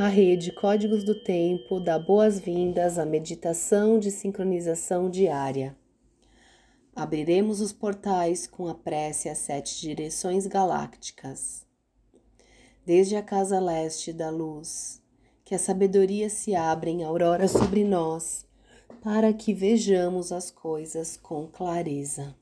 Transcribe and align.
A 0.00 0.06
rede 0.06 0.52
Códigos 0.52 1.02
do 1.02 1.12
Tempo 1.12 1.80
dá 1.80 1.98
boas-vindas 1.98 3.00
à 3.00 3.04
meditação 3.04 3.98
de 3.98 4.12
sincronização 4.12 5.10
diária. 5.10 5.76
Abriremos 6.94 7.60
os 7.60 7.72
portais 7.72 8.46
com 8.46 8.68
a 8.68 8.76
prece 8.76 9.28
às 9.28 9.38
sete 9.38 9.80
direções 9.80 10.46
galácticas. 10.46 11.66
Desde 12.86 13.16
a 13.16 13.22
casa 13.22 13.58
leste 13.58 14.12
da 14.12 14.30
luz, 14.30 15.02
que 15.44 15.52
a 15.52 15.58
sabedoria 15.58 16.30
se 16.30 16.54
abra 16.54 16.88
em 16.88 17.02
aurora 17.02 17.48
sobre 17.48 17.82
nós, 17.82 18.46
para 19.02 19.32
que 19.32 19.52
vejamos 19.52 20.30
as 20.30 20.48
coisas 20.48 21.16
com 21.16 21.48
clareza. 21.48 22.36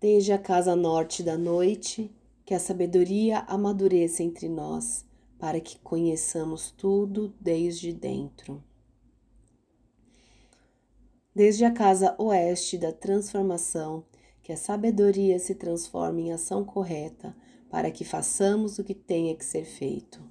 Desde 0.00 0.32
a 0.32 0.38
casa 0.38 0.74
norte 0.74 1.22
da 1.22 1.36
noite, 1.36 2.10
que 2.44 2.54
a 2.54 2.58
sabedoria 2.58 3.40
amadureça 3.40 4.22
entre 4.22 4.48
nós, 4.48 5.04
para 5.38 5.60
que 5.60 5.78
conheçamos 5.78 6.70
tudo 6.70 7.34
desde 7.40 7.92
dentro. 7.92 8.62
Desde 11.34 11.64
a 11.64 11.70
casa 11.70 12.14
oeste 12.18 12.76
da 12.76 12.92
transformação, 12.92 14.04
que 14.42 14.52
a 14.52 14.56
sabedoria 14.56 15.38
se 15.38 15.54
transforme 15.54 16.22
em 16.22 16.32
ação 16.32 16.64
correta, 16.64 17.34
para 17.70 17.90
que 17.90 18.04
façamos 18.04 18.78
o 18.78 18.84
que 18.84 18.94
tenha 18.94 19.34
que 19.34 19.44
ser 19.44 19.64
feito. 19.64 20.22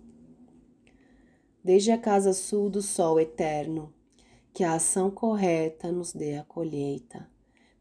Desde 1.63 1.91
a 1.91 1.97
casa 1.97 2.33
sul 2.33 2.69
do 2.69 2.81
sol 2.81 3.19
eterno, 3.19 3.91
que 4.53 4.63
a 4.63 4.73
ação 4.73 5.09
correta 5.09 5.91
nos 5.91 6.13
dê 6.13 6.37
a 6.37 6.43
colheita, 6.43 7.27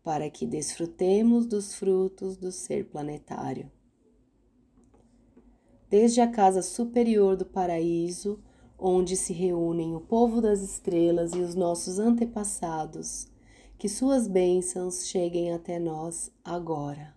para 0.03 0.31
que 0.31 0.47
desfrutemos 0.47 1.47
dos 1.47 1.75
frutos 1.75 2.37
do 2.37 2.51
ser 2.51 2.87
planetário 2.87 3.71
desde 5.91 6.21
a 6.21 6.29
casa 6.29 6.63
superior 6.63 7.37
do 7.37 7.45
paraíso, 7.45 8.41
onde 8.79 9.17
se 9.17 9.33
reúnem 9.33 9.95
o 9.97 10.01
povo 10.01 10.41
das 10.41 10.63
estrelas 10.63 11.35
e 11.35 11.41
os 11.41 11.57
nossos 11.57 11.99
antepassados, 11.99 13.29
que 13.77 13.89
suas 13.89 14.29
bênçãos 14.29 15.09
cheguem 15.09 15.53
até 15.53 15.81
nós 15.81 16.33
agora. 16.45 17.15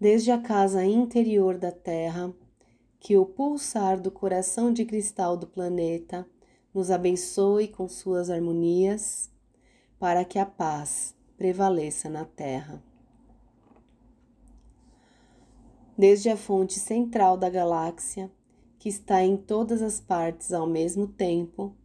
Desde 0.00 0.30
a 0.30 0.38
casa 0.40 0.84
interior 0.84 1.58
da 1.58 1.72
Terra, 1.72 2.32
que 3.00 3.16
o 3.16 3.26
pulsar 3.26 4.00
do 4.00 4.10
coração 4.10 4.72
de 4.72 4.84
cristal 4.84 5.36
do 5.36 5.46
planeta 5.46 6.26
nos 6.72 6.90
abençoe 6.90 7.68
com 7.68 7.88
suas 7.88 8.30
harmonias, 8.30 9.30
para 9.98 10.24
que 10.24 10.38
a 10.38 10.46
paz 10.46 11.14
prevaleça 11.36 12.08
na 12.08 12.24
Terra. 12.24 12.82
Desde 16.02 16.28
a 16.28 16.36
fonte 16.36 16.80
central 16.80 17.36
da 17.36 17.48
galáxia, 17.48 18.28
que 18.76 18.88
está 18.88 19.22
em 19.22 19.36
todas 19.36 19.80
as 19.80 20.00
partes 20.00 20.52
ao 20.52 20.66
mesmo 20.66 21.06
tempo, 21.06 21.76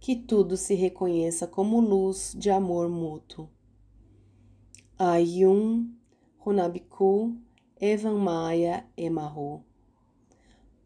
que 0.00 0.16
tudo 0.16 0.56
se 0.56 0.74
reconheça 0.74 1.46
como 1.46 1.78
luz 1.78 2.34
de 2.38 2.48
amor 2.48 2.88
mútuo. 2.88 3.50
Ayum, 4.98 5.94
Runabiku, 6.38 7.36
Evan 7.78 8.16
Maya 8.16 8.86
Emarro. 8.96 9.62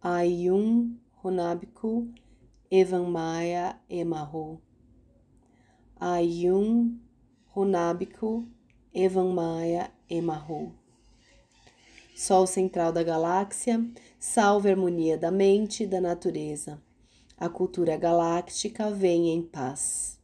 Ayum, 0.02 0.96
Runabiku, 1.22 2.12
Evan 2.68 3.08
Maya 3.08 3.78
Emarro. 3.88 4.60
Ayum, 6.00 6.98
Runabiku, 7.54 8.48
Evan 8.92 9.32
Maya 9.32 9.92
Emarro. 10.10 10.83
Sol 12.14 12.46
central 12.46 12.92
da 12.92 13.02
galáxia, 13.02 13.84
salve 14.20 14.68
a 14.68 14.72
harmonia 14.72 15.18
da 15.18 15.32
mente 15.32 15.82
e 15.82 15.86
da 15.86 16.00
natureza. 16.00 16.80
A 17.36 17.48
cultura 17.48 17.96
galáctica 17.96 18.88
vem 18.88 19.30
em 19.30 19.42
paz. 19.42 20.16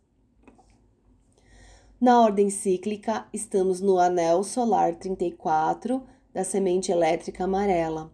Na 2.01 2.21
ordem 2.23 2.49
cíclica, 2.49 3.27
estamos 3.33 3.81
no 3.81 3.99
anel 3.99 4.45
solar 4.45 4.95
34 4.95 6.07
da 6.33 6.45
semente 6.45 6.93
elétrica 6.93 7.43
amarela. 7.43 8.13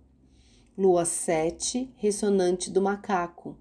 Lua 0.77 1.05
7, 1.05 1.93
ressonante 1.97 2.71
do 2.71 2.81
macaco. 2.81 3.59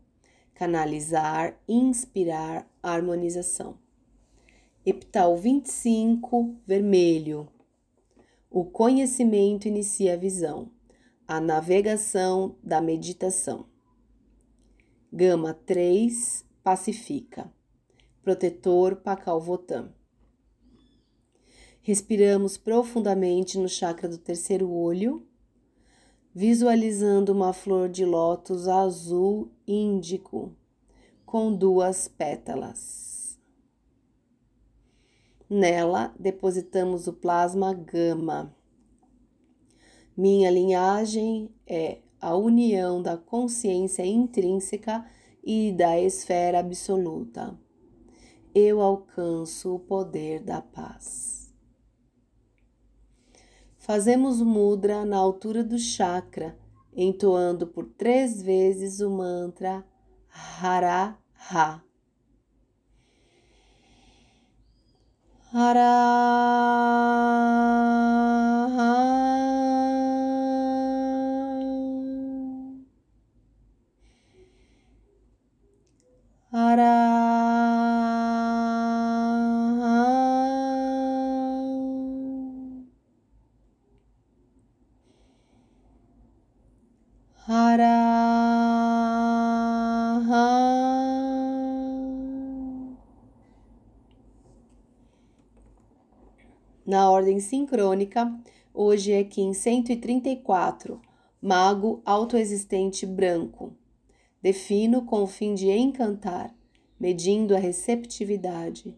Canalizar, 0.53 1.59
inspirar, 1.67 2.65
harmonização. 2.81 3.77
Epital 4.85 5.35
25, 5.35 6.55
vermelho. 6.65 7.49
O 8.49 8.63
conhecimento 8.63 9.67
inicia 9.67 10.13
a 10.13 10.17
visão, 10.17 10.71
a 11.27 11.39
navegação 11.39 12.57
da 12.63 12.79
meditação. 12.79 13.65
Gama 15.11 15.53
3 15.53 16.45
pacifica. 16.63 17.51
Protetor 18.21 18.97
Pacalvotam. 18.97 19.93
Respiramos 21.81 22.57
profundamente 22.57 23.59
no 23.59 23.69
chakra 23.69 24.09
do 24.09 24.17
terceiro 24.17 24.71
olho, 24.71 25.27
visualizando 26.33 27.31
uma 27.31 27.53
flor 27.53 27.87
de 27.87 28.03
lótus 28.03 28.67
azul 28.67 29.51
índico 29.67 30.55
com 31.25 31.55
duas 31.55 32.07
pétalas. 32.07 33.14
Nela 35.49 36.13
depositamos 36.19 37.07
o 37.07 37.13
plasma 37.13 37.73
gama. 37.73 38.55
Minha 40.17 40.49
linhagem 40.49 41.53
é 41.67 41.99
a 42.19 42.35
união 42.35 43.01
da 43.01 43.17
consciência 43.17 44.05
intrínseca 44.05 45.05
e 45.43 45.71
da 45.71 45.99
esfera 45.99 46.59
absoluta. 46.59 47.55
Eu 48.53 48.81
alcanço 48.81 49.75
o 49.75 49.79
poder 49.79 50.41
da 50.41 50.61
paz. 50.61 51.53
Fazemos 53.77 54.41
mudra 54.41 55.05
na 55.05 55.17
altura 55.17 55.63
do 55.63 55.77
chakra, 55.77 56.57
entoando 56.95 57.67
por 57.67 57.85
três 57.85 58.41
vezes 58.41 58.99
o 59.01 59.11
mantra 59.11 59.85
Hara 60.27 61.19
Ha. 61.51 61.83
Hara 65.55 65.95
ordem 97.15 97.39
sincrônica, 97.39 98.29
hoje 98.73 99.13
é 99.13 99.23
Kim 99.23 99.53
134, 99.53 101.01
Mago 101.41 102.01
autoexistente 102.03 103.05
branco. 103.05 103.73
Defino 104.41 105.05
com 105.05 105.23
o 105.23 105.27
fim 105.27 105.53
de 105.53 105.71
encantar, 105.71 106.53
medindo 106.99 107.55
a 107.55 107.59
receptividade. 107.59 108.97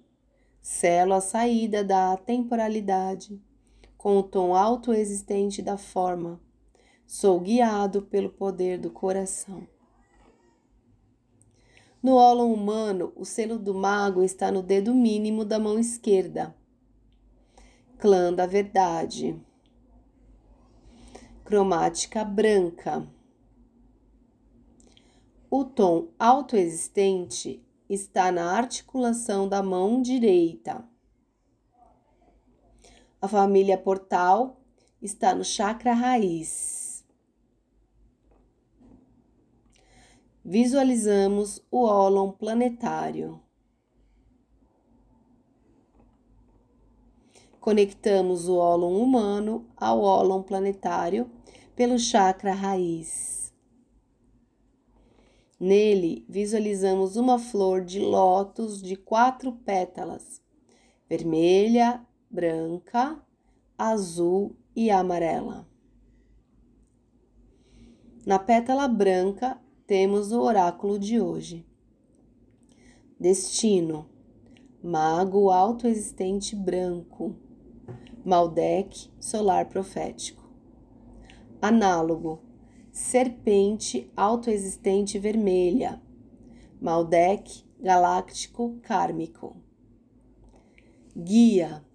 Selo 0.59 1.13
a 1.13 1.21
saída 1.21 1.83
da 1.83 2.17
temporalidade, 2.17 3.39
com 3.95 4.17
o 4.17 4.23
tom 4.23 4.55
autoexistente 4.55 5.61
da 5.61 5.77
forma. 5.77 6.41
Sou 7.05 7.39
guiado 7.39 8.01
pelo 8.01 8.29
poder 8.29 8.79
do 8.79 8.89
coração. 8.89 9.67
No 12.01 12.15
ólon 12.15 12.51
humano, 12.51 13.13
o 13.15 13.23
selo 13.23 13.59
do 13.59 13.75
mago 13.75 14.23
está 14.23 14.51
no 14.51 14.63
dedo 14.63 14.95
mínimo 14.95 15.45
da 15.45 15.59
mão 15.59 15.77
esquerda 15.77 16.55
clã 17.99 18.31
da 18.31 18.45
verdade. 18.45 19.39
Cromática 21.44 22.23
branca. 22.23 23.07
O 25.49 25.63
tom 25.63 26.09
autoexistente 26.19 27.65
está 27.89 28.31
na 28.31 28.51
articulação 28.51 29.47
da 29.47 29.63
mão 29.63 30.01
direita. 30.01 30.88
A 33.19 33.27
família 33.27 33.77
portal 33.77 34.61
está 35.01 35.33
no 35.33 35.43
chakra 35.43 35.93
raiz. 35.93 37.03
Visualizamos 40.45 41.65
o 41.71 41.83
ólon 41.83 42.31
planetário. 42.31 43.41
Conectamos 47.59 48.48
o 48.48 48.56
ólon 48.56 49.01
humano 49.01 49.65
ao 49.75 50.01
ólon 50.01 50.42
planetário 50.42 51.30
pelo 51.75 52.00
chakra 52.00 52.54
raiz. 52.54 53.54
Nele 55.59 56.24
visualizamos 56.30 57.15
uma 57.15 57.39
flor 57.39 57.83
de 57.83 58.00
lótus 58.00 58.81
de 58.81 58.95
quatro 58.95 59.51
pétalas: 59.51 60.42
vermelha, 61.09 62.06
branca, 62.30 63.19
azul 63.77 64.56
e 64.75 64.92
amarela. 64.92 65.68
Na 68.25 68.38
pétala 68.38 68.88
branca 68.88 69.60
temos 69.88 70.31
o 70.31 70.42
oráculo 70.42 71.00
de 71.00 71.19
hoje. 71.19 71.65
Destino: 73.19 74.07
Mago 74.83 75.50
autoexistente 75.50 76.56
branco. 76.56 77.36
Maldek 78.27 79.09
solar 79.21 79.69
profético. 79.69 80.44
Análogo: 81.62 82.41
Serpente 82.91 84.12
autoexistente 84.18 85.18
vermelha. 85.18 86.01
Maldek 86.81 87.63
galáctico 87.79 88.81
kármico. 88.81 89.56
Guia: 91.15 91.85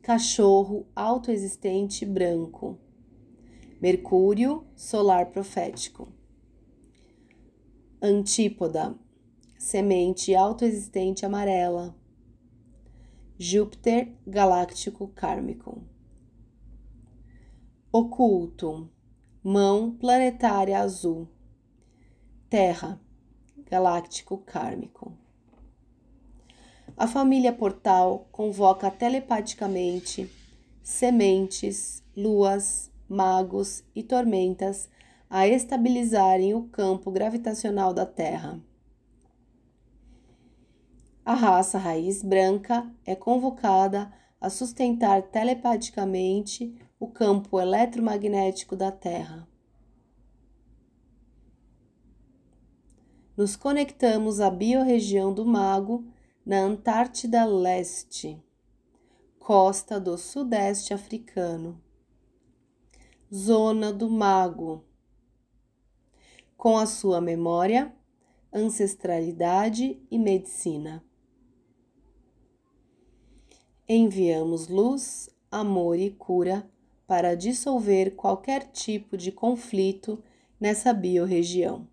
Cachorro 0.00 0.86
autoexistente 0.96 2.06
branco. 2.06 2.78
Mercúrio 3.78 4.66
solar 4.74 5.32
profético. 5.32 6.08
Antípoda: 8.00 8.98
Semente 9.58 10.34
autoexistente 10.34 11.26
amarela. 11.26 11.94
Júpiter 13.38 14.14
galáctico 14.26 15.08
kármico. 15.08 15.82
Oculto: 17.90 18.90
Mão 19.42 19.96
planetária 19.96 20.78
azul. 20.78 21.28
Terra 22.48 23.00
galáctico 23.70 24.36
kármico. 24.36 25.16
A 26.94 27.08
família 27.08 27.54
Portal 27.54 28.28
convoca 28.30 28.90
telepaticamente 28.90 30.30
sementes, 30.82 32.04
luas, 32.14 32.92
magos 33.08 33.82
e 33.94 34.02
tormentas 34.02 34.90
a 35.30 35.48
estabilizarem 35.48 36.52
o 36.52 36.64
campo 36.64 37.10
gravitacional 37.10 37.94
da 37.94 38.04
Terra. 38.04 38.60
A 41.24 41.34
raça 41.34 41.78
raiz 41.78 42.20
branca 42.20 42.92
é 43.06 43.14
convocada 43.14 44.12
a 44.40 44.50
sustentar 44.50 45.22
telepaticamente 45.22 46.74
o 46.98 47.06
campo 47.06 47.60
eletromagnético 47.60 48.74
da 48.74 48.90
Terra. 48.90 49.48
Nos 53.36 53.54
conectamos 53.54 54.40
à 54.40 54.50
biorregião 54.50 55.32
do 55.32 55.46
Mago 55.46 56.04
na 56.44 56.58
Antártida 56.58 57.44
Leste, 57.44 58.42
costa 59.38 60.00
do 60.00 60.18
Sudeste 60.18 60.92
Africano. 60.92 61.80
Zona 63.32 63.92
do 63.92 64.10
Mago. 64.10 64.84
Com 66.56 66.76
a 66.76 66.84
sua 66.84 67.20
memória, 67.20 67.94
ancestralidade 68.52 70.02
e 70.10 70.18
medicina. 70.18 71.02
Enviamos 73.94 74.68
luz, 74.68 75.28
amor 75.50 75.98
e 75.98 76.08
cura 76.08 76.66
para 77.06 77.34
dissolver 77.34 78.16
qualquer 78.16 78.72
tipo 78.72 79.18
de 79.18 79.30
conflito 79.30 80.24
nessa 80.58 80.94
biorregião. 80.94 81.86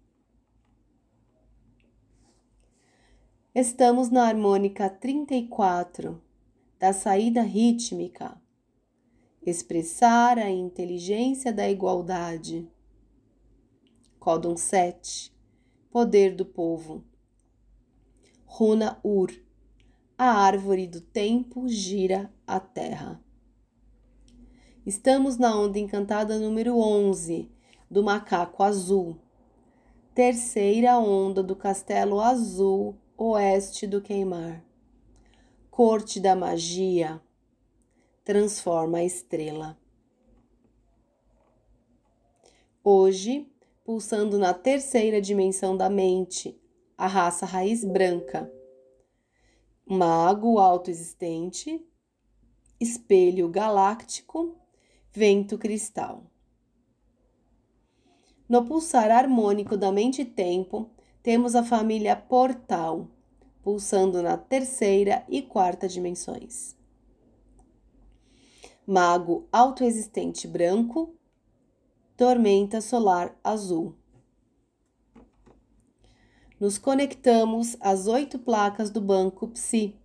Estamos 3.53 4.09
na 4.09 4.25
harmônica 4.25 4.89
34 4.89 6.23
da 6.79 6.93
saída 6.93 7.41
rítmica. 7.41 8.41
Expressar 9.45 10.39
a 10.39 10.49
inteligência 10.49 11.51
da 11.51 11.69
igualdade. 11.69 12.65
Códon 14.17 14.55
7. 14.55 15.35
Poder 15.91 16.33
do 16.33 16.45
povo. 16.45 17.03
Runa 18.45 18.97
Ur. 19.03 19.48
A 20.21 20.33
árvore 20.33 20.85
do 20.85 20.99
tempo 20.99 21.69
gira 21.69 22.29
a 22.45 22.59
terra. 22.59 23.23
Estamos 24.85 25.37
na 25.37 25.57
onda 25.57 25.79
encantada 25.79 26.37
número 26.37 26.77
11 26.77 27.49
do 27.89 28.03
macaco 28.03 28.61
azul. 28.61 29.17
Terceira 30.13 30.99
onda 30.99 31.41
do 31.41 31.55
castelo 31.55 32.19
azul 32.19 32.97
oeste 33.17 33.87
do 33.87 34.01
queimar. 34.01 34.61
Corte 35.71 36.19
da 36.19 36.35
magia 36.35 37.21
transforma 38.25 38.97
a 38.97 39.05
estrela. 39.05 39.79
Hoje, 42.83 43.49
pulsando 43.85 44.37
na 44.37 44.53
terceira 44.53 45.21
dimensão 45.21 45.77
da 45.77 45.89
mente, 45.89 46.59
a 46.97 47.07
raça 47.07 47.45
raiz 47.45 47.85
branca. 47.85 48.58
Mago 49.91 50.59
autoexistente, 50.59 51.83
espelho 52.79 53.49
galáctico, 53.49 54.55
vento 55.11 55.57
cristal. 55.57 56.31
No 58.47 58.63
pulsar 58.63 59.09
harmônico 59.09 59.75
da 59.75 59.91
mente-tempo, 59.91 60.91
temos 61.23 61.55
a 61.55 61.63
família 61.63 62.15
Portal, 62.15 63.07
pulsando 63.63 64.21
na 64.21 64.37
terceira 64.37 65.25
e 65.27 65.41
quarta 65.41 65.87
dimensões. 65.87 66.77
Mago 68.85 69.47
autoexistente 69.51 70.47
branco, 70.47 71.15
tormenta 72.15 72.79
solar 72.79 73.35
azul. 73.43 73.95
Nos 76.59 76.77
conectamos 76.77 77.77
às 77.79 78.07
oito 78.07 78.37
placas 78.37 78.89
do 78.89 78.99
banco 78.99 79.47
Psi 79.47 79.95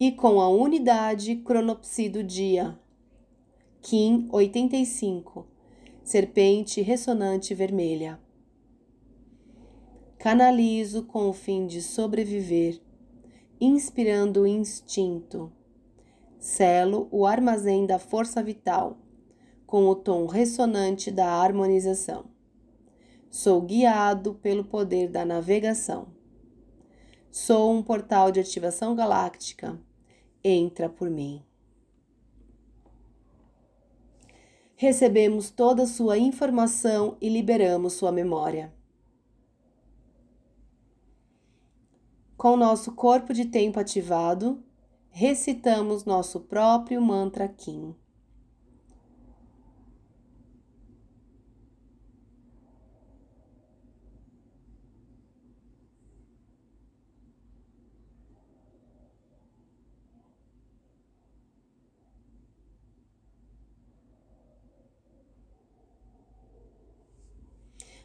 e 0.00 0.10
com 0.10 0.40
a 0.40 0.48
unidade 0.48 1.36
cronopsi 1.36 2.08
do 2.08 2.22
dia, 2.22 2.78
Kim 3.82 4.28
85, 4.32 5.46
serpente 6.02 6.80
ressonante 6.80 7.54
vermelha 7.54 8.18
canalizo 10.24 11.02
com 11.02 11.28
o 11.28 11.34
fim 11.34 11.66
de 11.66 11.82
sobreviver, 11.82 12.80
inspirando 13.60 14.40
o 14.40 14.46
instinto. 14.46 15.52
Selo 16.38 17.08
o 17.10 17.26
armazém 17.26 17.84
da 17.84 17.98
força 17.98 18.42
vital, 18.42 18.96
com 19.66 19.86
o 19.86 19.94
tom 19.94 20.24
ressonante 20.24 21.10
da 21.10 21.28
harmonização. 21.28 22.24
Sou 23.36 23.60
guiado 23.60 24.36
pelo 24.36 24.62
poder 24.62 25.08
da 25.08 25.24
navegação. 25.24 26.06
Sou 27.32 27.72
um 27.72 27.82
portal 27.82 28.30
de 28.30 28.38
ativação 28.38 28.94
galáctica. 28.94 29.76
Entra 30.44 30.88
por 30.88 31.10
mim. 31.10 31.44
Recebemos 34.76 35.50
toda 35.50 35.84
sua 35.84 36.16
informação 36.16 37.16
e 37.20 37.28
liberamos 37.28 37.94
sua 37.94 38.12
memória. 38.12 38.72
Com 42.36 42.56
nosso 42.56 42.92
corpo 42.92 43.34
de 43.34 43.46
tempo 43.46 43.80
ativado, 43.80 44.62
recitamos 45.10 46.04
nosso 46.04 46.38
próprio 46.38 47.02
mantra 47.02 47.48
Kim. 47.48 47.96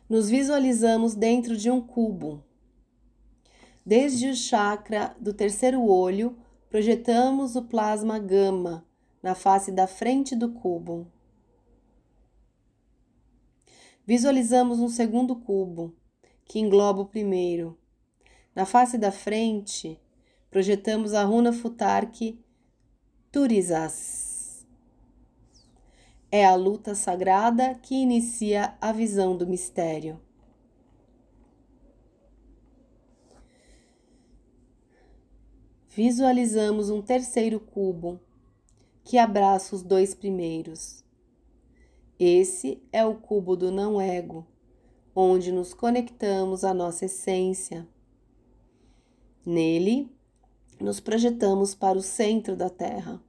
Nos 0.10 0.28
visualizamos 0.28 1.14
dentro 1.14 1.56
de 1.56 1.70
um 1.70 1.80
cubo 1.80 2.44
Desde 3.86 4.30
o 4.30 4.36
chakra 4.36 5.16
do 5.20 5.34
terceiro 5.34 5.84
olho, 5.84 6.38
projetamos 6.70 7.56
o 7.56 7.62
plasma 7.62 8.18
gama 8.20 8.86
na 9.22 9.36
face 9.36 9.72
da 9.72 9.88
frente 9.88 10.36
do 10.36 10.52
cubo. 10.52 11.08
Visualizamos 14.06 14.80
um 14.80 14.90
segundo 14.90 15.36
cubo, 15.36 15.96
que 16.46 16.60
engloba 16.60 17.02
o 17.02 17.08
primeiro. 17.08 17.78
Na 18.56 18.66
face 18.66 18.98
da 18.98 19.12
frente, 19.12 20.00
projetamos 20.50 21.14
a 21.14 21.24
runa 21.24 21.54
Futark 21.54 22.38
Turizas. 23.32 24.29
É 26.32 26.46
a 26.46 26.54
luta 26.54 26.94
sagrada 26.94 27.74
que 27.74 27.96
inicia 27.96 28.76
a 28.80 28.92
visão 28.92 29.36
do 29.36 29.48
mistério. 29.48 30.20
Visualizamos 35.90 36.92
um 36.92 37.02
terceiro 37.02 37.60
cubo 37.60 38.20
que 39.04 39.18
abraça 39.18 39.76
os 39.76 39.82
dois 39.82 40.14
primeiros. 40.14 41.04
Esse 42.20 42.80
é 42.94 43.04
o 43.04 43.16
cubo 43.16 43.56
do 43.56 43.72
não-ego, 43.72 44.46
onde 45.16 45.52
nos 45.52 45.74
conectamos 45.74 46.64
à 46.64 46.76
nossa 46.76 47.06
essência. 47.06 47.88
Nele, 49.44 50.16
nos 50.80 51.00
projetamos 51.00 51.74
para 51.74 51.98
o 51.98 52.04
centro 52.04 52.56
da 52.56 52.70
Terra, 52.70 53.20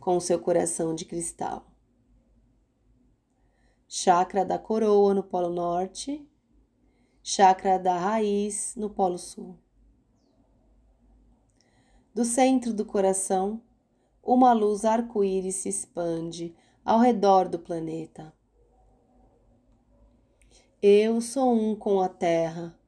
com 0.00 0.18
seu 0.18 0.38
coração 0.38 0.94
de 0.94 1.04
cristal. 1.04 1.69
Chakra 3.92 4.44
da 4.44 4.56
coroa 4.56 5.12
no 5.12 5.20
Polo 5.20 5.48
Norte, 5.48 6.24
chakra 7.24 7.76
da 7.76 7.98
raiz 7.98 8.76
no 8.76 8.88
Polo 8.88 9.18
Sul. 9.18 9.58
Do 12.14 12.24
centro 12.24 12.72
do 12.72 12.84
coração, 12.84 13.60
uma 14.22 14.52
luz 14.52 14.84
arco-íris 14.84 15.56
se 15.56 15.70
expande 15.70 16.54
ao 16.84 17.00
redor 17.00 17.48
do 17.48 17.58
planeta. 17.58 18.32
Eu 20.80 21.20
sou 21.20 21.52
um 21.52 21.74
com 21.74 22.00
a 22.00 22.08
Terra, 22.08 22.78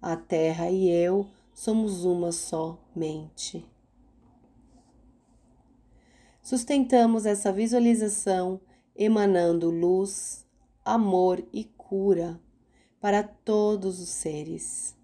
a 0.00 0.16
Terra 0.16 0.70
e 0.70 0.88
eu 0.88 1.26
somos 1.52 2.04
uma 2.04 2.30
só 2.30 2.78
mente. 2.94 3.68
Sustentamos 6.40 7.26
essa 7.26 7.52
visualização 7.52 8.60
emanando 8.94 9.68
luz, 9.68 10.41
amor 10.84 11.44
e 11.52 11.64
cura 11.64 12.40
para 13.00 13.22
todos 13.22 14.00
os 14.00 14.08
seres. 14.08 14.96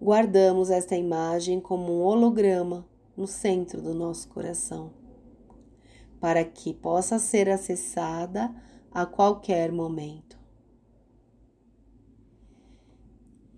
Guardamos 0.00 0.70
esta 0.70 0.96
imagem 0.96 1.60
como 1.60 1.92
um 1.92 2.02
holograma 2.02 2.86
no 3.16 3.26
centro 3.26 3.80
do 3.80 3.94
nosso 3.94 4.28
coração, 4.28 4.92
para 6.20 6.44
que 6.44 6.74
possa 6.74 7.18
ser 7.18 7.48
acessada 7.48 8.54
a 8.90 9.06
qualquer 9.06 9.72
momento. 9.72 10.38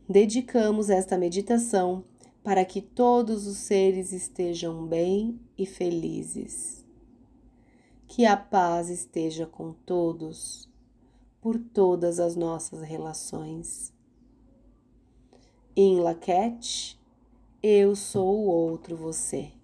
Dedicamos 0.09 0.89
esta 0.89 1.19
meditação 1.19 2.05
para 2.45 2.65
que 2.65 2.81
todos 2.81 3.49
os 3.49 3.57
seres 3.57 4.13
estejam 4.13 4.87
bem 4.87 5.41
e 5.59 5.67
felizes. 5.67 6.86
Que 8.09 8.25
a 8.25 8.37
paz 8.37 8.89
esteja 8.89 9.47
com 9.47 9.73
todos, 9.73 10.69
por 11.41 11.59
todas 11.59 12.21
as 12.21 12.37
nossas 12.37 12.83
relações. 12.83 13.93
Em 15.75 16.01
Laquete, 16.01 16.99
eu 17.63 17.95
sou 17.97 18.39
o 18.39 18.47
outro 18.47 18.97
você. 18.97 19.56